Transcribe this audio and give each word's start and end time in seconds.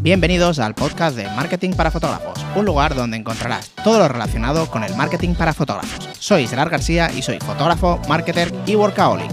Bienvenidos 0.00 0.60
al 0.60 0.76
podcast 0.76 1.16
de 1.16 1.24
Marketing 1.24 1.72
para 1.72 1.90
Fotógrafos, 1.90 2.38
un 2.54 2.64
lugar 2.64 2.94
donde 2.94 3.16
encontrarás 3.16 3.70
todo 3.82 3.98
lo 3.98 4.06
relacionado 4.06 4.70
con 4.70 4.84
el 4.84 4.94
marketing 4.94 5.34
para 5.34 5.52
fotógrafos. 5.52 6.08
Soy 6.20 6.46
Gerard 6.46 6.70
García 6.70 7.10
y 7.10 7.20
soy 7.20 7.40
fotógrafo, 7.40 8.00
marketer 8.08 8.52
y 8.64 8.76
workaholic. 8.76 9.28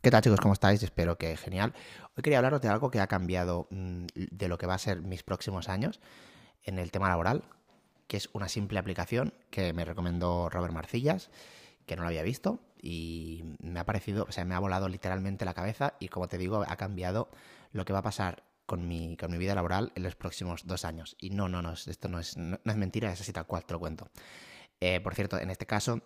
¿Qué 0.00 0.10
tal 0.10 0.22
chicos? 0.22 0.40
¿Cómo 0.40 0.54
estáis? 0.54 0.82
Espero 0.82 1.18
que 1.18 1.36
genial. 1.36 1.74
Hoy 2.16 2.22
quería 2.22 2.38
hablaros 2.38 2.62
de 2.62 2.68
algo 2.68 2.90
que 2.90 3.00
ha 3.00 3.06
cambiado 3.06 3.66
mm, 3.70 4.06
de 4.14 4.48
lo 4.48 4.56
que 4.56 4.66
va 4.66 4.74
a 4.74 4.78
ser 4.78 5.02
mis 5.02 5.22
próximos 5.22 5.68
años 5.68 6.00
en 6.64 6.78
el 6.78 6.90
tema 6.90 7.10
laboral, 7.10 7.44
que 8.06 8.16
es 8.16 8.30
una 8.32 8.48
simple 8.48 8.78
aplicación 8.78 9.34
que 9.50 9.74
me 9.74 9.84
recomendó 9.84 10.48
Robert 10.48 10.72
Marcillas, 10.72 11.28
que 11.86 11.96
no 11.96 12.02
lo 12.02 12.08
había 12.08 12.22
visto 12.22 12.60
y 12.80 13.42
me 13.60 13.80
ha 13.80 13.84
parecido, 13.84 14.26
o 14.28 14.32
sea, 14.32 14.44
me 14.44 14.54
ha 14.54 14.58
volado 14.58 14.88
literalmente 14.88 15.44
la 15.44 15.54
cabeza 15.54 15.94
y 15.98 16.08
como 16.08 16.28
te 16.28 16.38
digo, 16.38 16.64
ha 16.66 16.76
cambiado 16.76 17.30
lo 17.72 17.84
que 17.84 17.92
va 17.92 18.00
a 18.00 18.02
pasar 18.02 18.44
con 18.66 18.86
mi, 18.88 19.16
con 19.16 19.30
mi 19.30 19.38
vida 19.38 19.54
laboral 19.54 19.92
en 19.94 20.02
los 20.02 20.16
próximos 20.16 20.66
dos 20.66 20.84
años. 20.84 21.16
Y 21.20 21.30
no, 21.30 21.48
no, 21.48 21.62
no, 21.62 21.72
esto 21.72 22.08
no 22.08 22.18
es, 22.18 22.36
no, 22.36 22.58
es 22.64 22.76
mentira, 22.76 23.12
es 23.12 23.20
así 23.20 23.32
tal 23.32 23.46
cual, 23.46 23.64
te 23.64 23.72
lo 23.72 23.80
cuento. 23.80 24.10
Eh, 24.80 25.00
por 25.00 25.14
cierto, 25.14 25.38
en 25.38 25.50
este 25.50 25.66
caso, 25.66 26.02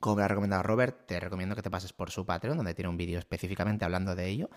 como 0.00 0.20
ha 0.20 0.28
recomendado 0.28 0.62
Robert, 0.62 1.06
te 1.06 1.20
recomiendo 1.20 1.54
que 1.54 1.62
te 1.62 1.70
pases 1.70 1.92
por 1.92 2.10
su 2.10 2.26
Patreon, 2.26 2.56
donde 2.56 2.74
tiene 2.74 2.88
un 2.88 2.96
vídeo 2.96 3.18
específicamente 3.18 3.84
hablando 3.84 4.14
de 4.14 4.28
ello. 4.28 4.50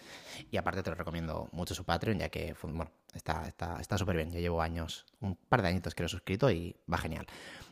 Y 0.49 0.57
aparte 0.57 0.83
te 0.83 0.89
lo 0.89 0.95
recomiendo 0.95 1.49
mucho 1.51 1.75
su 1.75 1.85
Patreon, 1.85 2.19
ya 2.19 2.29
que 2.29 2.55
bueno, 2.63 2.91
está 3.13 3.47
súper 3.49 3.81
está, 3.81 3.97
súper 3.97 4.15
bien. 4.15 4.31
Yo 4.31 4.39
llevo 4.39 4.61
años, 4.61 5.05
un 5.19 5.35
par 5.35 5.61
de 5.61 5.69
añitos 5.69 5.93
que 5.93 6.03
lo 6.03 6.07
he 6.07 6.09
suscrito 6.09 6.49
y 6.49 6.75
va 6.91 6.97
genial. 6.97 7.25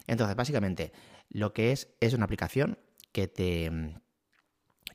Entonces, 0.07 0.35
básicamente, 0.35 0.93
lo 1.29 1.53
que 1.53 1.71
es 1.71 1.89
es 1.99 2.13
una 2.13 2.25
aplicación 2.25 2.77
que 3.11 3.27
te, 3.27 3.71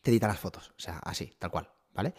te 0.02 0.10
edita 0.10 0.28
las 0.28 0.38
fotos. 0.38 0.70
O 0.70 0.80
sea, 0.80 0.98
así, 0.98 1.34
tal 1.38 1.50
cual, 1.50 1.70
¿vale? 1.94 2.14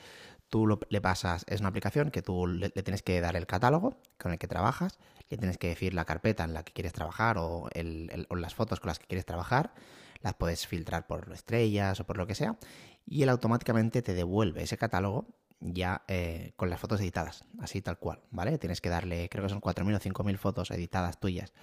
Tú 0.50 0.80
le 0.90 1.02
pasas, 1.02 1.46
es 1.48 1.60
una 1.60 1.70
aplicación 1.70 2.10
que 2.10 2.22
tú 2.22 2.48
le, 2.48 2.70
tienes 2.70 3.04
que 3.04 3.22
dar 3.22 3.36
el 3.36 3.46
catálogo 3.46 3.98
con 4.18 4.32
el 4.32 4.40
que 4.40 4.48
trabajas, 4.48 5.00
le 5.30 5.38
tienes 5.38 5.58
que 5.58 5.68
decir 5.68 5.94
la 5.94 6.06
carpeta 6.06 6.44
en 6.44 6.54
la 6.54 6.64
que 6.64 6.74
quieres 6.74 6.92
trabajar 6.94 7.38
o, 7.38 7.70
las 8.36 8.56
fotos 8.56 8.80
con 8.80 8.88
las 8.88 9.00
que 9.00 9.06
quieres 9.06 9.26
trabajar 9.26 9.74
las 10.22 10.34
puedes 10.34 10.68
filtrar 10.68 11.08
por 11.08 11.32
estrellas 11.32 12.00
o 12.00 12.06
por 12.06 12.18
lo 12.18 12.28
que 12.28 12.36
sea, 12.36 12.58
y 13.06 13.24
él 13.24 13.30
automáticamente 13.30 14.02
te 14.02 14.14
devuelve 14.14 14.64
ese 14.64 14.78
catálogo 14.78 15.28
ya 15.62 16.04
eh, 16.08 16.54
con 16.56 16.70
las 16.70 16.80
fotos 16.80 17.02
editadas, 17.02 17.46
así 17.60 17.82
tal 17.82 18.00
cual, 18.00 18.20
¿vale? 18.32 18.58
Tienes 18.58 18.82
que 18.82 18.90
darle, 18.90 19.30
creo 19.30 19.44
que 19.44 19.50
son 19.50 19.62
4.000 19.62 19.96
o 19.96 20.00
5.000 20.00 20.38
fotos 20.38 20.72
editadas 20.72 21.20
tuyas 21.20 21.54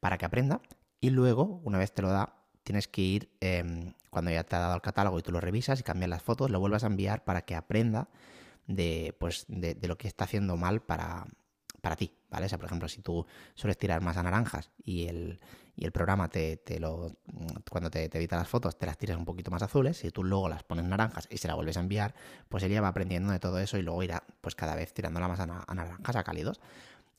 para 0.00 0.18
que 0.18 0.26
aprenda, 0.26 0.60
y 1.00 1.10
luego, 1.10 1.60
una 1.64 1.78
vez 1.78 1.92
te 1.92 2.02
lo 2.02 2.08
da, 2.08 2.36
tienes 2.66 2.88
que 2.88 3.00
ir, 3.00 3.30
em, 3.40 3.94
cuando 4.10 4.32
ya 4.32 4.42
te 4.42 4.56
ha 4.56 4.58
dado 4.58 4.74
el 4.74 4.80
catálogo 4.80 5.20
y 5.20 5.22
tú 5.22 5.30
lo 5.30 5.40
revisas 5.40 5.78
y 5.78 5.84
cambias 5.84 6.10
las 6.10 6.20
fotos, 6.20 6.50
lo 6.50 6.58
vuelvas 6.58 6.82
a 6.82 6.88
enviar 6.88 7.22
para 7.24 7.42
que 7.42 7.54
aprenda 7.54 8.08
de, 8.66 9.14
pues, 9.20 9.44
de, 9.46 9.78
lo 9.86 9.96
que 9.96 10.08
está 10.08 10.24
haciendo 10.24 10.56
mal 10.56 10.82
para, 10.82 11.28
para 11.80 11.94
ti, 11.94 12.12
¿vale? 12.28 12.46
O 12.46 12.48
sea, 12.48 12.58
por 12.58 12.66
ejemplo, 12.66 12.88
si 12.88 13.02
tú 13.02 13.24
sueles 13.54 13.78
tirar 13.78 14.00
más 14.00 14.16
a 14.16 14.24
naranjas 14.24 14.72
y 14.82 15.06
el, 15.06 15.38
y 15.76 15.84
el 15.84 15.92
programa 15.92 16.28
te, 16.28 16.56
te 16.56 16.80
lo 16.80 17.12
cuando 17.70 17.88
te, 17.88 18.06
edita 18.06 18.34
las 18.36 18.48
fotos 18.48 18.76
te 18.76 18.86
las 18.86 18.98
tiras 18.98 19.16
un 19.16 19.24
poquito 19.24 19.52
más 19.52 19.62
azules, 19.62 19.98
si 19.98 20.10
tú 20.10 20.24
luego 20.24 20.48
las 20.48 20.64
pones 20.64 20.86
naranjas 20.86 21.28
y 21.30 21.38
se 21.38 21.46
la 21.46 21.54
vuelves 21.54 21.76
a 21.76 21.80
enviar, 21.80 22.16
pues 22.48 22.64
ella 22.64 22.80
va 22.80 22.88
aprendiendo 22.88 23.30
de 23.30 23.38
todo 23.38 23.60
eso 23.60 23.78
y 23.78 23.82
luego 23.82 24.02
irá 24.02 24.24
pues 24.40 24.56
cada 24.56 24.74
vez 24.74 24.92
tirándola 24.92 25.28
más 25.28 25.38
a, 25.38 25.46
naranjas, 25.46 26.16
a 26.16 26.24
cálidos. 26.24 26.60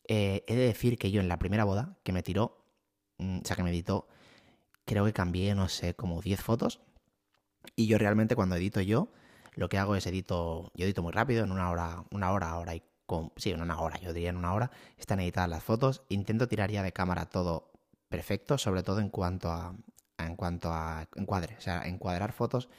Eh, 0.10 0.44
he 0.46 0.56
de 0.56 0.66
decir 0.66 0.98
que 0.98 1.10
yo 1.10 1.22
en 1.22 1.30
la 1.30 1.40
primera 1.40 1.64
boda 1.64 1.96
que 2.04 2.12
me 2.12 2.22
tiró, 2.22 2.66
mm, 3.20 3.40
o 3.44 3.46
sea, 3.46 3.56
que 3.56 3.64
me 3.64 3.70
editó, 3.70 4.10
creo 4.88 5.06
que 5.06 5.14
cambié, 5.14 5.54
no 5.54 5.70
sé, 5.70 5.94
como 5.94 6.22
10 6.22 6.42
fotos. 6.42 6.80
Y 7.76 7.88
yo 7.88 7.98
realmente 8.00 8.36
cuando 8.36 8.56
edito 8.56 8.82
yo, 8.82 9.10
lo 9.54 9.70
que 9.70 9.78
hago 9.78 9.96
es 9.96 10.08
edito, 10.08 10.72
yo 10.74 10.86
edito 10.86 11.04
muy 11.04 11.12
rápido, 11.12 11.44
en 11.44 11.52
una 11.52 11.70
hora, 11.70 12.06
una 12.12 12.32
hora, 12.32 12.58
hora 12.58 12.74
y 12.76 12.82
con, 13.06 13.32
sí, 13.36 13.52
en 13.52 13.62
una 13.62 13.80
hora, 13.80 14.00
yo 14.00 14.14
diría 14.14 14.30
en 14.30 14.38
una 14.38 14.54
hora, 14.54 14.72
están 14.98 15.20
editadas 15.20 15.50
las 15.50 15.64
fotos. 15.64 16.04
Intento 16.10 16.48
tirar 16.48 16.72
ya 16.72 16.84
de 16.84 16.94
cámara 16.94 17.26
todo 17.26 17.72
perfecto, 18.10 18.58
sobre 18.58 18.84
todo 18.84 19.00
en 19.00 19.10
cuanto 19.10 19.52
a, 19.52 19.76
en 20.18 20.36
cuanto 20.36 20.72
a 20.72 21.08
encuadre, 21.16 21.56
o 21.58 21.62
sea, 21.62 21.84
encuadrar 21.88 22.32
fotos. 22.32 22.70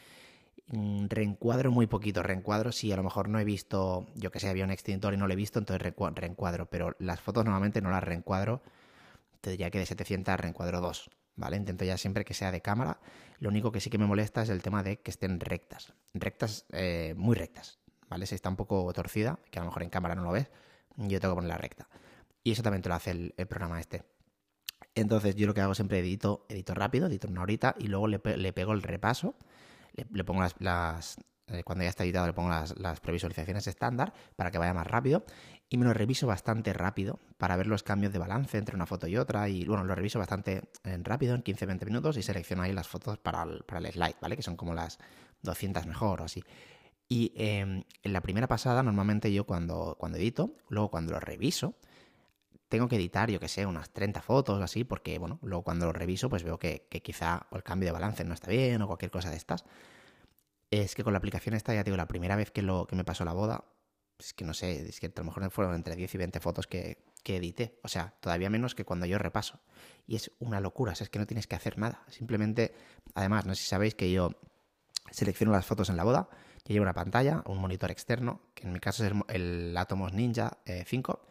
Mm, 0.68 1.06
reencuadro 1.08 1.70
muy 1.70 1.86
poquito, 1.86 2.22
reencuadro 2.22 2.72
si 2.72 2.92
a 2.92 2.96
lo 2.96 3.02
mejor 3.02 3.28
no 3.28 3.38
he 3.38 3.44
visto, 3.44 4.06
yo 4.14 4.30
que 4.30 4.40
sé, 4.40 4.48
había 4.48 4.64
un 4.64 4.70
extintor 4.70 5.14
y 5.14 5.16
no 5.16 5.26
lo 5.26 5.32
he 5.32 5.36
visto, 5.36 5.58
entonces 5.58 5.82
reencuadro, 5.82 6.66
pero 6.66 6.94
las 6.98 7.20
fotos 7.20 7.44
normalmente 7.44 7.80
no 7.80 7.90
las 7.90 8.04
reencuadro, 8.04 8.62
te 9.40 9.50
diría 9.50 9.70
que 9.70 9.78
de 9.78 9.86
700 9.86 10.38
reencuadro 10.38 10.80
2, 10.80 11.10
¿vale? 11.38 11.56
Intento 11.56 11.84
ya 11.84 11.96
siempre 11.96 12.24
que 12.24 12.34
sea 12.34 12.52
de 12.52 12.60
cámara, 12.60 13.00
lo 13.38 13.48
único 13.48 13.72
que 13.72 13.80
sí 13.80 13.88
que 13.88 13.96
me 13.96 14.06
molesta 14.06 14.42
es 14.42 14.50
el 14.50 14.60
tema 14.60 14.82
de 14.82 15.00
que 15.00 15.10
estén 15.10 15.40
rectas, 15.40 15.94
rectas, 16.12 16.66
eh, 16.72 17.14
muy 17.16 17.34
rectas, 17.34 17.78
¿vale? 18.10 18.26
Si 18.26 18.34
está 18.34 18.50
un 18.50 18.56
poco 18.56 18.92
torcida, 18.92 19.38
que 19.50 19.58
a 19.58 19.62
lo 19.62 19.70
mejor 19.70 19.82
en 19.82 19.90
cámara 19.90 20.14
no 20.14 20.24
lo 20.24 20.32
ves, 20.32 20.50
yo 20.96 21.18
tengo 21.20 21.32
que 21.34 21.38
ponerla 21.38 21.56
recta. 21.56 21.88
Y 22.44 22.52
eso 22.52 22.62
también 22.62 22.82
te 22.82 22.90
lo 22.90 22.94
hace 22.94 23.10
el 23.10 23.46
programa 23.46 23.80
este. 23.80 24.04
Entonces 25.00 25.36
yo 25.36 25.46
lo 25.46 25.54
que 25.54 25.60
hago 25.60 25.74
siempre 25.74 26.00
edito, 26.00 26.44
edito 26.48 26.74
rápido, 26.74 27.06
edito 27.06 27.28
una 27.28 27.42
horita 27.42 27.74
y 27.78 27.86
luego 27.86 28.08
le, 28.08 28.18
pego 28.18 28.72
el 28.72 28.82
repaso, 28.82 29.36
le, 29.92 30.24
pongo 30.24 30.44
las, 30.58 31.16
eh, 31.48 31.62
cuando 31.64 31.84
ya 31.84 31.90
está 31.90 32.04
editado 32.04 32.26
le 32.26 32.32
pongo 32.32 32.50
las, 32.50 33.00
previsualizaciones 33.00 33.66
estándar 33.66 34.12
para 34.36 34.50
que 34.50 34.58
vaya 34.58 34.74
más 34.74 34.86
rápido 34.86 35.24
y 35.68 35.76
me 35.76 35.84
lo 35.84 35.94
reviso 35.94 36.26
bastante 36.26 36.72
rápido 36.72 37.18
para 37.36 37.56
ver 37.56 37.66
los 37.66 37.82
cambios 37.82 38.12
de 38.12 38.18
balance 38.18 38.58
entre 38.58 38.74
una 38.74 38.86
foto 38.86 39.06
y 39.06 39.16
otra 39.16 39.48
y 39.48 39.64
bueno, 39.64 39.84
lo 39.84 39.94
reviso 39.94 40.18
bastante 40.18 40.62
eh, 40.84 40.98
rápido 41.02 41.34
en 41.34 41.42
15-20 41.42 41.84
minutos 41.84 42.16
y 42.16 42.22
selecciono 42.22 42.62
ahí 42.62 42.72
las 42.72 42.88
fotos 42.88 43.18
para 43.18 43.42
el, 43.42 43.64
para 43.64 43.80
el 43.80 43.92
slide, 43.92 44.16
¿vale? 44.20 44.36
Que 44.36 44.42
son 44.42 44.56
como 44.56 44.74
las 44.74 44.98
200 45.42 45.86
mejor 45.86 46.20
o 46.20 46.24
así. 46.24 46.42
Y 47.08 47.32
em, 47.36 47.84
en 48.02 48.12
la 48.12 48.20
primera 48.20 48.46
pasada, 48.46 48.82
normalmente 48.82 49.32
yo 49.32 49.44
cuando, 49.44 49.96
cuando 49.98 50.18
edito, 50.18 50.56
luego 50.68 50.90
cuando 50.90 51.12
lo 51.12 51.20
reviso, 51.20 51.74
tengo 52.68 52.86
que 52.88 52.96
editar, 52.96 53.30
yo 53.30 53.40
que 53.40 53.48
sé, 53.48 53.64
unas 53.64 53.90
30 53.90 54.20
fotos 54.20 54.60
o 54.60 54.62
así, 54.62 54.84
porque, 54.84 55.18
bueno, 55.18 55.38
luego 55.42 55.64
cuando 55.64 55.86
lo 55.86 55.92
reviso, 55.92 56.28
pues 56.28 56.42
veo 56.42 56.58
que, 56.58 56.86
quizá 57.02 57.46
el 57.52 57.62
cambio 57.62 57.88
de 57.88 57.92
balance 57.92 58.24
no 58.24 58.34
está 58.34 58.50
bien 58.50 58.82
o 58.82 58.86
cualquier 58.86 59.10
cosa 59.10 59.30
de 59.30 59.36
estas. 59.36 59.64
Es 60.70 60.94
que 60.94 61.04
con 61.04 61.12
la 61.12 61.18
aplicación 61.18 61.54
esta, 61.54 61.74
ya 61.74 61.82
digo, 61.82 61.96
la 61.96 62.08
primera 62.08 62.36
vez 62.36 62.50
que, 62.50 62.62
lo, 62.62 62.86
que 62.86 62.96
me 62.96 63.04
pasó 63.04 63.24
la 63.24 63.32
boda, 63.32 63.64
es 64.18 64.34
que 64.34 64.44
no 64.44 64.52
sé, 64.52 64.88
es 64.88 65.00
que 65.00 65.06
a 65.06 65.12
lo 65.16 65.24
mejor 65.24 65.50
fueron 65.50 65.74
entre 65.74 65.96
10 65.96 66.14
y 66.14 66.18
20 66.18 66.40
fotos 66.40 66.66
que, 66.66 67.04
que 67.22 67.36
edité. 67.36 67.78
O 67.82 67.88
sea, 67.88 68.14
todavía 68.20 68.50
menos 68.50 68.74
que 68.74 68.84
cuando 68.84 69.06
yo 69.06 69.18
repaso. 69.18 69.60
Y 70.06 70.16
es 70.16 70.30
una 70.40 70.60
locura, 70.60 70.92
o 70.92 70.94
sea, 70.94 71.04
es 71.04 71.10
que 71.10 71.18
no 71.18 71.26
tienes 71.26 71.46
que 71.46 71.56
hacer 71.56 71.78
nada. 71.78 72.04
Simplemente, 72.08 72.74
además, 73.14 73.46
no 73.46 73.54
sé 73.54 73.62
si 73.62 73.68
sabéis 73.68 73.94
que 73.94 74.10
yo 74.10 74.30
selecciono 75.10 75.52
las 75.52 75.66
fotos 75.66 75.88
en 75.88 75.96
la 75.96 76.04
boda, 76.04 76.28
yo 76.64 76.74
llevo 76.74 76.82
una 76.82 76.94
pantalla, 76.94 77.42
un 77.46 77.58
monitor 77.58 77.90
externo, 77.90 78.42
que 78.54 78.66
en 78.66 78.72
mi 78.72 78.80
caso 78.80 79.04
es 79.04 79.12
el, 79.28 79.74
Atomos 79.76 80.12
Ninja 80.12 80.58
5 80.84 81.22
eh, 81.24 81.28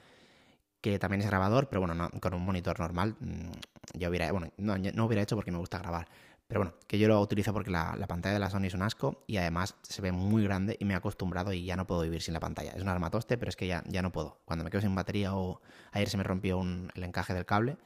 que 0.81 0.99
también 0.99 1.21
es 1.21 1.27
grabador, 1.27 1.67
pero 1.69 1.81
bueno, 1.81 2.09
con 2.21 2.33
un 2.33 2.43
monitor 2.43 2.79
normal 2.79 3.15
mm, 3.19 3.51
yo 3.99 4.09
hubiera, 4.09 4.31
bueno, 4.31 4.51
no, 4.57 4.77
no, 4.77 5.05
hubiera 5.05 5.21
hecho 5.21 5.35
porque 5.35 5.51
me 5.51 5.57
gusta 5.57 5.79
grabar. 5.79 6.07
Pero 6.47 6.61
bueno, 6.61 6.75
que 6.87 6.97
yo 6.97 7.09
lo 7.09 7.19
utilizo 7.19 7.51
porque 7.51 7.69
la, 7.69 7.93
pantalla 8.07 8.33
de 8.33 8.39
la 8.39 8.49
Sony 8.49 8.65
es 8.65 8.73
un 8.73 8.81
asco 8.81 9.23
y 9.27 9.37
además 9.37 9.75
se 9.81 10.01
ve 10.01 10.13
muy 10.13 10.43
grande 10.43 10.77
y 10.79 10.85
me 10.85 10.93
he 10.93 10.97
acostumbrado 10.97 11.51
y 11.51 11.65
ya 11.65 11.75
no 11.75 11.85
puedo 11.85 12.01
vivir 12.01 12.21
sin 12.21 12.33
la 12.33 12.39
pantalla. 12.39 12.71
Es 12.71 12.81
un 12.81 12.87
armatoste, 12.87 13.37
pero 13.37 13.49
es 13.49 13.57
que 13.57 13.67
ya, 13.67 13.83
ya 13.87 14.01
no 14.01 14.13
puedo. 14.13 14.39
Cuando 14.45 14.63
me 14.63 14.71
quedo 14.71 14.81
sin 14.81 14.95
batería 14.95 15.35
o 15.35 15.61
ayer 15.91 16.07
se 16.07 16.15
me 16.15 16.23
rompió 16.23 16.61
el 16.61 17.03
encaje 17.03 17.33
del 17.33 17.45
cable, 17.45 17.77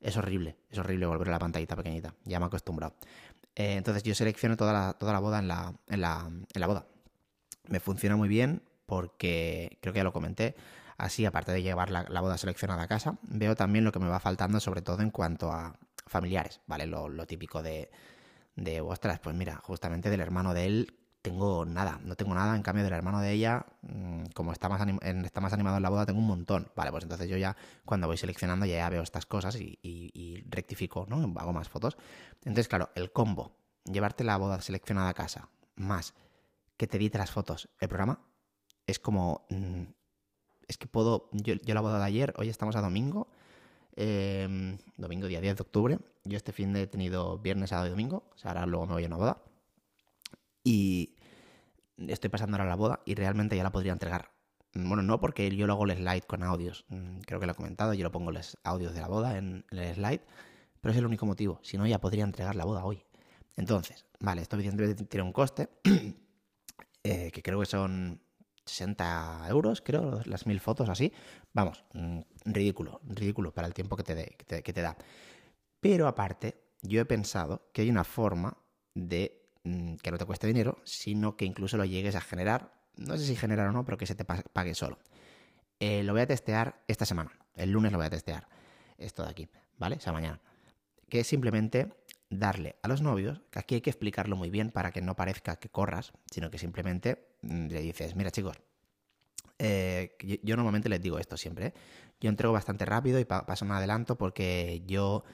es 0.00 0.16
horrible, 0.16 0.56
es 0.70 0.78
horrible 0.78 1.06
volver 1.06 1.28
a 1.28 1.32
la 1.32 1.38
pantallita 1.38 1.76
pequeñita. 1.76 2.14
Ya 2.24 2.40
me 2.40 2.46
he 2.46 2.48
acostumbrado. 2.48 2.96
Eh, 3.54 3.74
entonces 3.76 4.02
yo 4.02 4.14
selecciono 4.14 4.56
toda 4.56 4.72
la, 4.72 4.92
toda 4.94 5.12
la 5.12 5.20
boda 5.20 5.38
en 5.38 5.46
la, 5.46 5.74
en, 5.88 6.00
la, 6.00 6.28
en 6.28 6.60
la 6.60 6.66
boda. 6.66 6.86
Me 7.68 7.78
funciona 7.78 8.16
muy 8.16 8.28
bien 8.28 8.62
porque 8.86 9.78
creo 9.80 9.92
que 9.92 9.98
ya 9.98 10.04
lo 10.04 10.12
comenté 10.12 10.56
Así, 11.00 11.24
aparte 11.24 11.50
de 11.50 11.62
llevar 11.62 11.90
la, 11.90 12.20
boda 12.20 12.36
seleccionada 12.36 12.82
a 12.82 12.86
casa, 12.86 13.16
veo 13.22 13.56
también 13.56 13.86
lo 13.86 13.90
que 13.90 13.98
me 13.98 14.08
va 14.08 14.20
faltando, 14.20 14.60
sobre 14.60 14.82
todo 14.82 15.00
en 15.00 15.10
cuanto 15.10 15.50
a 15.50 15.78
familiares, 16.10 16.60
¿vale? 16.66 16.86
Lo, 16.86 17.26
típico 17.26 17.62
de, 17.62 17.90
de, 18.56 18.80
ostras, 18.80 19.20
pues 19.20 19.34
mira, 19.36 19.56
justamente 19.62 20.10
del 20.10 20.20
hermano 20.20 20.52
de 20.52 20.66
él 20.66 20.96
tengo 21.22 21.64
nada, 21.64 22.00
no 22.02 22.16
tengo 22.16 22.34
nada, 22.34 22.56
en 22.56 22.62
cambio 22.62 22.82
del 22.82 22.94
hermano 22.94 23.20
de 23.20 23.30
ella, 23.30 23.64
mm, 23.82 24.24
como 24.34 24.52
está 24.52 24.68
más, 24.68 24.80
está 25.24 25.40
más 25.40 25.52
animado 25.52 25.76
en 25.76 25.82
la 25.82 25.90
boda, 25.90 26.06
tengo 26.06 26.18
un 26.18 26.26
montón. 26.26 26.72
Vale, 26.74 26.90
pues 26.90 27.04
entonces 27.04 27.28
yo 27.28 27.36
ya 27.36 27.56
cuando 27.84 28.08
voy 28.08 28.16
seleccionando 28.16 28.66
ya, 28.66 28.88
veo 28.88 29.02
estas 29.02 29.24
cosas 29.24 29.56
y, 29.56 30.44
rectifico, 30.48 31.06
¿no? 31.08 31.32
Hago 31.38 31.52
más 31.52 31.68
fotos. 31.68 31.96
Entonces, 32.40 32.68
claro, 32.68 32.90
el 32.96 33.12
combo, 33.12 33.56
llevarte 33.84 34.24
la 34.24 34.36
boda 34.36 34.60
seleccionada 34.60 35.10
a 35.10 35.14
casa, 35.14 35.48
más 35.76 36.14
que 36.76 36.86
te 36.88 36.96
edite 36.96 37.18
las 37.18 37.30
fotos, 37.30 37.68
el 37.78 37.88
programa, 37.88 38.20
es 38.86 38.98
como 38.98 39.46
mm, 39.50 39.84
es 40.66 40.78
que 40.78 40.86
puedo, 40.86 41.28
yo, 41.32 41.54
yo 41.54 41.74
la 41.74 41.80
boda 41.80 41.98
de 41.98 42.04
ayer, 42.04 42.32
hoy 42.36 42.48
estamos 42.48 42.76
a 42.76 42.80
domingo, 42.80 43.28
em, 43.96 44.78
domingo 44.96 45.26
día 45.26 45.40
10 45.40 45.56
de 45.56 45.62
octubre, 45.62 45.98
yo 46.24 46.36
este 46.36 46.52
fin 46.52 46.72
de 46.72 46.82
he 46.82 46.86
tenido 46.86 47.38
viernes, 47.38 47.70
sábado 47.70 47.88
y 47.88 47.90
domingo, 47.90 48.24
o 48.34 48.38
sea, 48.38 48.52
ahora 48.52 48.66
luego 48.66 48.86
me 48.86 48.92
voy 48.94 49.04
a 49.04 49.06
una 49.06 49.16
boda, 49.16 49.42
y 50.64 51.16
estoy 51.96 52.30
pasando 52.30 52.56
ahora 52.56 52.68
la 52.68 52.76
boda 52.76 53.00
y 53.04 53.14
realmente 53.14 53.56
ya 53.56 53.62
la 53.62 53.72
podría 53.72 53.92
entregar. 53.92 54.30
Bueno, 54.72 55.02
no 55.02 55.20
porque 55.20 55.54
yo 55.54 55.66
lo 55.66 55.72
hago 55.72 55.84
el 55.84 55.96
slide 55.96 56.22
con 56.26 56.42
audios, 56.42 56.84
mm, 56.88 57.20
creo 57.20 57.40
que 57.40 57.46
lo 57.46 57.52
he 57.52 57.56
comentado, 57.56 57.92
yo 57.94 58.04
lo 58.04 58.12
pongo 58.12 58.30
los 58.30 58.56
audios 58.62 58.94
de 58.94 59.00
la 59.00 59.08
boda 59.08 59.36
en, 59.36 59.64
el 59.70 59.94
slide, 59.94 60.22
pero 60.80 60.92
es 60.92 60.98
el 60.98 61.06
único 61.06 61.26
motivo, 61.26 61.58
si 61.62 61.76
no 61.76 61.86
ya 61.86 62.00
podría 62.00 62.24
entregar 62.24 62.54
la 62.54 62.64
boda 62.64 62.84
hoy. 62.84 63.02
Entonces, 63.56 64.06
vale, 64.20 64.42
esto 64.42 64.56
evidentemente 64.56 65.04
tiene 65.04 65.24
un 65.24 65.32
coste, 65.32 65.68
eh, 67.02 67.30
que 67.32 67.42
creo 67.42 67.58
que 67.58 67.66
son 67.66 68.20
60 68.70 69.46
euros, 69.48 69.82
creo, 69.82 70.20
las 70.24 70.46
mil 70.46 70.60
fotos 70.60 70.88
así. 70.88 71.12
Vamos, 71.52 71.84
mm, 71.94 72.20
ridículo, 72.46 73.00
ridículo 73.04 73.52
para 73.52 73.66
el 73.66 73.74
tiempo 73.74 73.96
que 73.96 74.02
te, 74.02 74.36
que 74.62 74.72
te, 74.72 74.82
da. 74.82 74.96
Pero 75.80 76.06
aparte, 76.06 76.56
yo 76.82 77.00
he 77.00 77.04
pensado 77.04 77.70
que 77.72 77.82
hay 77.82 77.90
una 77.90 78.04
forma 78.04 78.56
de 78.94 79.50
mm, 79.64 79.96
que 79.96 80.10
no 80.10 80.18
te 80.18 80.24
cueste 80.24 80.46
dinero, 80.46 80.78
sino 80.84 81.36
que 81.36 81.44
incluso 81.44 81.76
lo 81.76 81.84
llegues 81.84 82.14
a 82.14 82.20
generar. 82.20 82.72
No 82.96 83.16
sé 83.16 83.24
si 83.24 83.36
generar 83.36 83.68
o 83.68 83.72
no, 83.72 83.84
pero 83.84 83.98
que 83.98 84.06
se 84.06 84.14
te 84.14 84.24
pague 84.24 84.74
solo. 84.74 84.98
Eh, 85.78 86.02
lo 86.02 86.12
voy 86.12 86.22
a 86.22 86.26
testear 86.26 86.82
esta 86.88 87.06
semana. 87.06 87.32
El 87.54 87.70
lunes 87.70 87.92
lo 87.92 87.98
voy 87.98 88.06
a 88.06 88.10
testear. 88.10 88.48
Esto 88.98 89.22
de 89.22 89.30
aquí, 89.30 89.48
¿vale? 89.78 89.96
O 89.96 90.00
sea, 90.00 90.12
mañana. 90.12 90.40
Que 91.08 91.20
es 91.20 91.26
simplemente 91.26 91.92
darle 92.30 92.76
a 92.82 92.88
los 92.88 93.02
novios, 93.02 93.42
que 93.50 93.58
aquí 93.58 93.74
hay 93.74 93.80
que 93.80 93.90
explicarlo 93.90 94.36
muy 94.36 94.50
bien 94.50 94.70
para 94.70 94.92
que 94.92 95.02
no 95.02 95.16
parezca 95.16 95.56
que 95.56 95.68
corras, 95.68 96.12
sino 96.30 96.50
que 96.50 96.58
simplemente 96.58 97.28
mm, 97.42 97.66
le 97.66 97.80
dices, 97.80 98.14
mira 98.14 98.30
chicos, 98.30 98.56
eh, 99.58 100.16
yo, 100.42 100.56
normalmente 100.56 100.88
les 100.88 101.02
digo 101.02 101.18
esto 101.18 101.36
siempre, 101.36 101.66
¿eh? 101.66 101.74
yo 102.20 102.30
entrego 102.30 102.52
bastante 102.52 102.86
rápido 102.86 103.18
y 103.18 103.24
paso 103.24 103.64
un 103.64 103.72
adelanto 103.72 104.16
porque 104.16 104.82
yo 104.86 105.24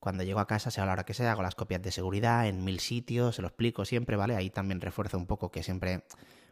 cuando 0.00 0.24
llego 0.24 0.40
a 0.40 0.46
casa, 0.46 0.70
sea 0.70 0.84
a 0.84 0.86
la 0.86 0.92
hora 0.92 1.04
que 1.04 1.14
sea, 1.14 1.32
hago 1.32 1.42
las 1.42 1.54
copias 1.54 1.82
de 1.82 1.92
seguridad 1.92 2.46
en 2.46 2.64
mil 2.64 2.80
sitios, 2.80 3.36
se 3.36 3.42
lo 3.42 3.48
explico 3.48 3.84
siempre, 3.84 4.16
¿vale? 4.16 4.34
Ahí 4.34 4.50
también 4.50 4.80
refuerzo 4.80 5.18
un 5.18 5.26
poco 5.26 5.50
que 5.50 5.62
siempre, 5.62 6.04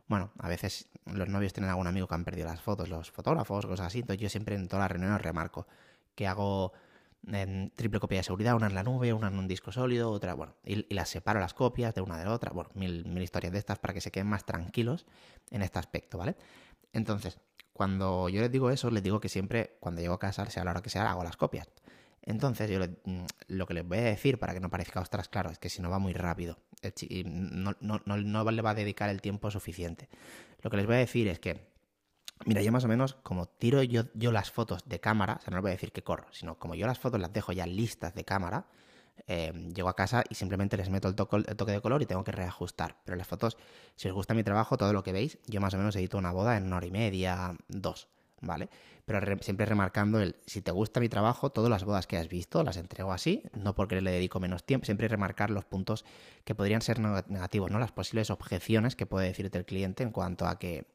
bueno, 0.06 0.33
a 0.39 0.49
veces 0.49 0.89
los 1.06 1.29
novios 1.29 1.55
tienen 1.55 1.71
algún 1.71 1.87
amigo 1.87 2.06
que 2.06 2.15
han 2.15 2.25
perdido 2.25 2.47
las 2.47 2.61
fotos, 2.61 2.91
los 2.91 3.11
fotógrafos, 3.11 3.67
cosas 3.67 3.87
así, 3.87 4.01
entonces 4.01 4.23
yo 4.23 4.29
siempre 4.29 4.55
en 4.55 4.69
todas 4.69 4.85
las 4.85 4.93
reuniones 4.93 5.23
remarco 5.23 5.67
que 6.15 6.27
hago 6.27 6.73
triple 7.75 8.01
copia 8.01 8.19
de 8.19 8.25
seguridad, 8.25 8.55
una 8.55 8.67
en 8.67 8.75
la 8.75 8.83
nube, 8.83 9.13
una 9.13 9.29
en 9.29 9.39
un 9.39 9.49
disco 9.49 9.73
sólido, 9.73 10.11
otra, 10.11 10.35
bueno, 10.35 10.55
y, 10.65 10.93
las 10.95 11.09
separo 11.09 11.41
las 11.41 11.55
copias 11.55 11.95
de 11.95 12.01
una 12.01 12.19
de 12.19 12.25
la 12.25 12.33
otra, 12.33 12.53
bueno, 12.53 12.71
mil, 12.75 13.07
historias 13.23 13.53
de 13.53 13.59
estas 13.59 13.79
para 13.79 13.95
que 13.95 14.01
se 14.01 14.11
queden 14.11 14.27
más 14.27 14.45
tranquilos 14.45 15.07
en 15.51 15.63
este 15.63 15.79
aspecto, 15.79 16.19
¿vale? 16.19 16.37
Entonces, 16.93 17.39
cuando 17.73 18.29
yo 18.29 18.41
les 18.41 18.51
digo 18.51 18.71
eso, 18.71 18.91
les 18.91 19.03
digo 19.03 19.21
que 19.21 19.29
siempre, 19.29 19.77
cuando 19.81 20.01
llego 20.01 20.15
a 20.15 20.19
casa, 20.19 20.49
sea 20.51 20.65
la 20.65 20.73
hora 20.73 20.83
que 20.83 20.91
sea, 20.91 21.11
hago 21.11 21.23
las 21.23 21.37
copias. 21.37 21.69
Entonces, 22.23 22.71
yo 22.71 22.81
mm, 22.81 23.25
lo 23.49 23.67
que 23.67 23.75
les 23.75 23.87
voy 23.87 23.99
a 23.99 24.03
decir 24.03 24.39
para 24.39 24.53
que 24.53 24.61
no 24.61 24.71
parezca 24.71 25.01
ostras 25.01 25.29
claro 25.29 25.51
es 25.51 25.59
que 25.59 25.69
si 25.69 25.81
no 25.81 25.91
va 25.91 25.99
muy 25.99 26.13
rápido, 26.13 26.59
no, 27.25 27.75
no, 27.81 28.03
no, 28.05 28.17
no 28.17 28.51
le 28.51 28.63
va 28.63 28.71
a 28.71 28.75
dedicar 28.75 29.09
el 29.11 29.21
tiempo 29.21 29.51
suficiente. 29.51 30.09
Lo 30.63 30.71
que 30.71 30.77
les 30.77 30.87
voy 30.87 30.97
a 30.97 30.99
decir 30.99 31.29
es 31.29 31.39
que 31.39 31.78
Mira, 32.44 32.62
yo 32.62 32.73
más 32.73 32.85
o 32.85 32.88
menos, 32.88 33.14
como 33.23 33.46
tiro 33.46 33.82
yo, 33.82 34.05
yo 34.14 34.32
las 34.32 34.50
fotos 34.50 34.88
de 34.88 35.00
cámara, 35.00 35.38
o 35.40 35.43
sea, 35.43 35.55
no 35.55 35.61
voy 35.61 35.70
a 35.70 35.75
decir 35.75 35.93
que 35.93 36.02
corro, 36.02 36.26
sino 36.32 36.58
como 36.58 36.75
yo 36.75 36.87
las 36.87 36.99
fotos 36.99 37.20
las 37.20 37.32
dejo 37.32 37.52
ya 37.52 37.67
listas 37.67 38.14
de 38.14 38.25
cámara, 38.25 38.67
eh, 39.26 39.52
llego 39.75 39.88
a 39.88 39.96
casa 39.96 40.23
y 40.29 40.35
simplemente 40.35 40.76
les 40.76 40.90
meto 40.90 41.08
el, 41.08 41.14
toque 41.14 41.73
de 41.73 41.81
color 41.81 42.02
y 42.02 42.06
tengo 42.06 42.25
que 42.25 42.32
reajustar. 42.32 42.96
Pero 43.05 43.17
las 43.17 43.26
fotos, 43.26 43.56
si 43.96 44.08
os 44.08 44.14
gusta 44.14 44.35
mi 44.35 44.44
trabajo, 44.44 44.76
todo 44.76 44.93
lo 44.93 45.02
que 45.02 45.12
veis, 45.12 45.38
yo 45.46 45.61
más 45.61 45.75
o 45.75 45.79
menos 45.79 45.96
edito 45.96 46.19
una 46.19 46.32
boda 46.32 46.56
en 46.56 46.67
una 46.67 46.76
hora 46.76 46.87
y 46.87 46.90
media, 46.90 47.56
dos, 47.69 48.08
¿vale? 48.41 48.69
Pero 49.05 49.20
siempre 49.41 49.67
remarcando 49.67 50.20
el, 50.20 50.37
si 50.46 50.61
te 50.62 50.70
gusta 50.70 51.00
mi 51.00 51.08
trabajo, 51.08 51.50
todas 51.50 51.70
las 51.70 51.84
bodas 51.84 52.06
que 52.06 52.19
has 52.19 52.29
visto 52.29 52.62
las 52.62 52.76
entrego 52.76 53.12
así, 53.12 53.43
no 53.55 53.75
porque 53.75 54.00
le 54.00 54.11
dedico 54.11 54.38
menos 54.38 54.64
tiempo, 54.64 54.84
siempre 54.84 55.08
remarcar 55.08 55.50
los 55.50 55.64
puntos 55.64 56.05
que 56.44 56.55
podrían 56.55 56.82
ser 56.82 57.00
negativos, 57.00 57.70
¿no? 57.70 57.79
Las 57.79 57.93
posibles 57.93 58.31
objeciones 58.31 58.96
que 58.96 59.06
puede 59.06 59.29
decirte 59.29 59.58
el 59.58 59.64
cliente 59.64 60.02
en 60.02 60.11
cuanto 60.11 60.46
a 60.46 60.58
que 60.58 60.87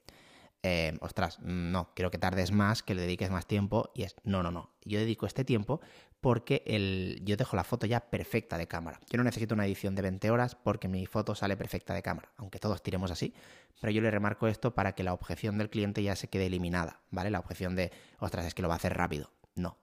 eh, 0.64 0.98
ostras, 1.02 1.40
no, 1.42 1.90
quiero 1.94 2.10
que 2.10 2.18
tardes 2.18 2.52
más, 2.52 2.84
que 2.84 2.96
le 2.96 3.02
dediques 3.02 3.30
más 3.30 3.46
tiempo. 3.46 3.92
Y 3.94 4.04
es, 4.04 4.16
no, 4.24 4.42
no, 4.42 4.52
no. 4.52 4.72
Yo 4.86 4.98
dedico 4.98 5.26
este 5.26 5.44
tiempo 5.44 5.82
porque 6.22 6.64
el, 6.66 7.22
yo 7.26 7.36
dejo 7.36 7.58
la 7.58 7.66
foto 7.66 7.86
ya 7.86 8.00
perfecta 8.10 8.58
de 8.58 8.66
cámara. 8.66 9.02
Yo 9.10 9.18
no 9.18 9.26
necesito 9.26 9.56
una 9.56 9.66
edición 9.66 9.94
de 9.94 10.04
20 10.04 10.32
horas 10.32 10.56
porque 10.56 10.88
mi 10.88 11.06
foto 11.06 11.36
sale 11.36 11.58
perfecta 11.58 11.94
de 11.94 12.02
cámara, 12.02 12.32
aunque 12.38 12.60
todos 12.60 12.82
tiremos 12.82 13.12
así. 13.12 13.34
Pero 13.82 13.92
yo 13.92 14.02
le 14.02 14.10
remarco 14.10 14.48
esto 14.48 14.74
para 14.74 14.94
que 14.96 15.04
la 15.04 15.14
objeción 15.14 15.58
del 15.58 15.70
cliente 15.70 16.02
ya 16.02 16.16
se 16.16 16.30
quede 16.30 16.46
eliminada, 16.46 17.02
¿vale? 17.12 17.30
La 17.30 17.40
objeción 17.40 17.76
de, 17.76 17.92
ostras, 18.20 18.46
es 18.46 18.54
que 18.54 18.62
lo 18.62 18.70
va 18.70 18.76
a 18.76 18.78
hacer 18.78 18.96
rápido. 18.96 19.32
No. 19.56 19.78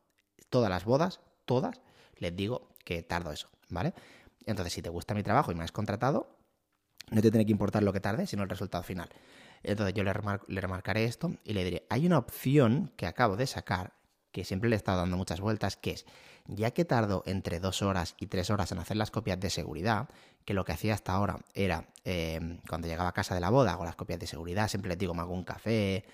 Todas 0.48 0.70
las 0.70 0.86
bodas, 0.86 1.20
todas, 1.44 1.82
les 2.16 2.34
digo 2.34 2.70
que 2.86 3.02
tardo 3.02 3.32
eso, 3.32 3.50
¿vale? 3.68 3.92
Entonces, 4.46 4.72
si 4.72 4.80
te 4.80 4.88
gusta 4.88 5.12
mi 5.12 5.22
trabajo 5.22 5.52
y 5.52 5.54
me 5.54 5.62
has 5.62 5.72
contratado, 5.72 6.38
no 7.10 7.20
te 7.20 7.30
tiene 7.30 7.44
que 7.44 7.52
importar 7.52 7.82
lo 7.82 7.92
que 7.92 8.00
tarde, 8.00 8.26
sino 8.26 8.42
el 8.42 8.48
resultado 8.48 8.82
final. 8.82 9.10
Entonces 9.62 9.94
yo 9.94 10.04
le, 10.04 10.12
remarcaré 10.60 11.04
esto 11.04 11.32
y 11.44 11.52
le 11.52 11.64
diré, 11.64 11.86
hay 11.90 12.06
una 12.06 12.18
opción 12.18 12.92
que 12.96 13.06
acabo 13.06 13.36
de 13.36 13.46
sacar, 13.46 13.92
que 14.32 14.44
siempre 14.44 14.70
le 14.70 14.76
he 14.76 14.78
estado 14.78 14.98
dando 14.98 15.16
muchas 15.16 15.40
vueltas, 15.40 15.76
que 15.76 15.92
es, 15.92 16.06
ya 16.46 16.70
que 16.70 16.84
tardo 16.84 17.22
entre 17.26 17.60
dos 17.60 17.82
horas 17.82 18.14
y 18.18 18.26
tres 18.26 18.50
horas 18.50 18.72
en 18.72 18.78
hacer 18.78 18.96
las 18.96 19.10
copias 19.10 19.38
de 19.38 19.50
seguridad, 19.50 20.08
que 20.44 20.54
lo 20.54 20.64
que 20.64 20.72
hacía 20.72 20.94
hasta 20.94 21.12
ahora 21.12 21.38
era, 21.54 21.88
em, 22.04 22.58
cuando 22.68 22.88
llegaba 22.88 23.10
a 23.10 23.12
casa 23.12 23.34
de 23.34 23.40
la 23.40 23.50
boda, 23.50 23.72
hago 23.72 23.84
las 23.84 23.96
copias 23.96 24.18
de 24.18 24.26
seguridad, 24.26 24.68
siempre 24.68 24.88
les 24.88 24.98
digo, 24.98 25.14
me 25.14 25.20
hago 25.20 25.34
un 25.34 25.44
café, 25.44 26.04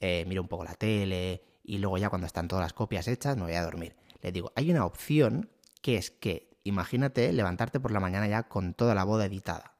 eh, 0.00 0.24
miro 0.26 0.42
un 0.42 0.48
poco 0.48 0.64
la 0.64 0.74
tele, 0.74 1.42
y 1.64 1.78
luego 1.78 1.98
ya 1.98 2.10
cuando 2.10 2.26
están 2.26 2.46
todas 2.46 2.64
las 2.64 2.72
copias 2.72 3.08
hechas, 3.08 3.36
me 3.36 3.44
voy 3.44 3.54
a 3.54 3.62
dormir. 3.62 3.96
Les 4.20 4.32
digo, 4.32 4.52
hay 4.54 4.70
una 4.70 4.84
opción 4.84 5.50
que 5.82 5.96
es 5.96 6.10
que, 6.10 6.50
imagínate 6.62 7.32
levantarte 7.32 7.80
por 7.80 7.90
la 7.90 8.00
mañana 8.00 8.26
ya 8.26 8.44
con 8.44 8.74
toda 8.74 8.94
la 8.94 9.04
boda 9.04 9.26
editada. 9.26 9.74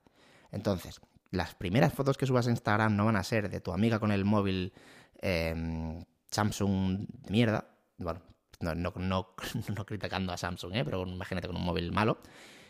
Entonces, 0.51 1.01
las 1.35 1.55
primeras 1.55 1.93
fotos 1.93 2.17
que 2.17 2.27
subas 2.27 2.47
a 2.47 2.51
Instagram 2.51 2.97
no 2.97 3.05
van 3.05 3.17
a 3.17 3.25
ser 3.25 3.51
de 3.51 3.61
tu 3.61 3.73
amiga 3.73 3.99
con 3.99 4.13
el 4.13 4.25
móvil 4.25 4.73
em, 5.21 6.05
Samsung 6.31 7.07
de 7.09 7.31
mierda. 7.31 7.69
Bueno, 7.99 8.21
no, 8.61 8.75
no, 8.75 8.93
no, 9.77 9.87
criticando 9.87 10.33
a 10.33 10.37
Samsung, 10.37 10.75
¿eh? 10.77 10.85
pero 10.85 11.07
imagínate 11.07 11.49
con 11.49 11.57
un 11.57 11.65
móvil 11.65 11.93
malo. 11.93 12.19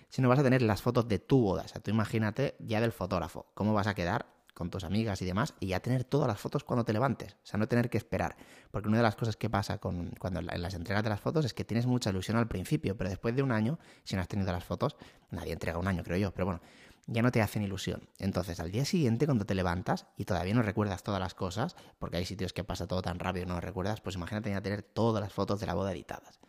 Sino 0.09 0.29
vas 0.29 0.39
a 0.39 0.43
tener 0.45 0.63
las 0.63 0.81
fotos 0.81 1.09
de 1.09 1.19
tu 1.19 1.41
boda. 1.41 1.63
O 1.65 1.69
sea, 1.69 1.81
tú 1.83 1.91
imagínate 1.91 2.55
ya 2.61 2.81
del 2.81 2.93
fotógrafo. 2.93 3.47
Cómo 3.55 3.75
vas 3.75 3.87
a 3.87 3.95
quedar 3.95 4.27
con 4.55 4.71
tus 4.71 4.85
amigas 4.85 5.21
y 5.21 5.27
demás. 5.27 5.55
Y 5.61 5.69
ya 5.69 5.81
tener 5.81 6.05
todas 6.05 6.29
las 6.29 6.41
fotos 6.41 6.65
cuando 6.65 6.85
te 6.85 6.93
levantes. 6.93 7.35
O 7.35 7.47
sea, 7.47 7.59
no 7.59 7.69
tener 7.69 7.91
que 7.91 7.99
esperar. 7.99 8.37
Porque 8.71 8.89
una 8.89 8.99
de 8.99 9.03
las 9.03 9.17
cosas 9.17 9.37
que 9.37 9.51
pasa 9.51 9.79
con, 9.79 10.11
cuando 10.19 10.41
en 10.41 10.63
las 10.63 10.75
entregas 10.75 11.03
de 11.03 11.11
las 11.11 11.21
fotos 11.21 11.45
es 11.45 11.53
que 11.53 11.65
tienes 11.65 11.87
mucha 11.87 12.11
ilusión 12.11 12.37
al 12.37 12.49
principio. 12.49 12.97
Pero 12.97 13.11
después 13.11 13.37
de 13.37 13.43
un 13.43 13.53
año, 13.53 13.79
si 14.05 14.17
no 14.17 14.23
has 14.23 14.29
tenido 14.29 14.51
las 14.53 14.65
fotos, 14.65 14.97
nadie 15.31 15.53
entrega 15.53 15.79
un 15.79 15.89
año, 15.89 16.03
creo 16.03 16.17
yo. 16.17 16.33
Pero 16.33 16.47
bueno, 16.47 16.61
ya 17.07 17.23
no 17.23 17.31
te 17.31 17.43
hacen 17.43 17.63
ilusión. 17.63 18.09
Entonces, 18.19 18.61
al 18.61 18.71
día 18.71 18.85
siguiente, 18.85 19.27
cuando 19.27 19.45
te 19.45 19.55
levantas 19.55 20.07
y 20.17 20.25
todavía 20.25 20.55
no 20.55 20.63
recuerdas 20.63 21.03
todas 21.03 21.21
las 21.21 21.35
cosas, 21.35 21.77
porque 21.99 22.17
hay 22.17 22.25
sitios 22.25 22.53
que 22.53 22.65
pasa 22.65 22.87
todo 22.87 23.03
tan 23.03 23.19
rápido 23.19 23.45
y 23.45 23.49
no 23.49 23.55
lo 23.55 23.61
recuerdas, 23.61 24.01
pues 24.01 24.17
imagínate 24.17 24.51
ya 24.51 24.63
tener 24.63 24.83
todas 24.83 25.23
las 25.23 25.33
fotos 25.33 25.61
de 25.61 25.67
la 25.67 25.75
boda 25.75 25.93
editadas. 25.93 26.41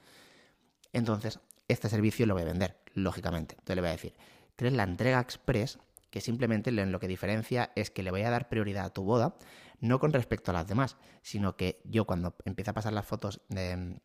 Entonces, 0.94 1.40
este 1.68 1.90
servicio 1.90 2.25
lo 2.25 2.36
voy 2.36 2.44
a 2.44 2.46
vender, 2.46 2.78
lógicamente. 2.94 3.56
Entonces 3.56 3.75
le 3.75 3.81
voy 3.81 3.90
a 3.90 3.94
decir, 3.94 4.13
tienes 4.56 4.78
la 4.78 4.84
entrega 4.84 5.19
express, 5.19 5.80
que 6.15 6.21
simplemente 6.21 6.71
lo 6.71 6.97
que 6.97 7.09
diferencia 7.09 7.73
es 7.75 7.91
que 7.91 8.01
le 8.01 8.09
voy 8.09 8.21
a 8.21 8.29
dar 8.29 8.47
prioridad 8.47 8.86
a 8.86 8.93
tu 8.93 9.03
boda, 9.03 9.36
no 9.81 10.00
con 10.00 10.13
respecto 10.13 10.51
a 10.51 10.53
las 10.53 10.65
demás, 10.65 10.95
sino 11.22 11.57
que 11.57 11.81
yo 11.84 12.05
cuando 12.05 12.38
empiece 12.45 12.72
a 12.72 12.74
pasar 12.74 12.93
las 12.93 13.05
fotos 13.05 13.41
de 13.50 14.00